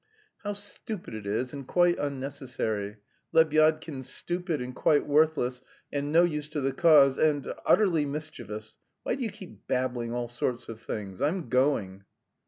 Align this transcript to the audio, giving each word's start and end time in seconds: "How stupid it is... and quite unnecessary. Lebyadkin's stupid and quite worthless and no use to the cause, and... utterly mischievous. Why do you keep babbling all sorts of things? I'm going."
"How 0.43 0.53
stupid 0.53 1.13
it 1.13 1.27
is... 1.27 1.53
and 1.53 1.67
quite 1.67 1.99
unnecessary. 1.99 2.97
Lebyadkin's 3.35 4.09
stupid 4.09 4.59
and 4.59 4.75
quite 4.75 5.05
worthless 5.05 5.61
and 5.91 6.11
no 6.11 6.23
use 6.23 6.49
to 6.49 6.59
the 6.61 6.73
cause, 6.73 7.19
and... 7.19 7.53
utterly 7.67 8.07
mischievous. 8.07 8.79
Why 9.03 9.13
do 9.13 9.21
you 9.21 9.29
keep 9.29 9.67
babbling 9.67 10.11
all 10.11 10.27
sorts 10.27 10.69
of 10.69 10.79
things? 10.81 11.21
I'm 11.21 11.49
going." 11.49 12.03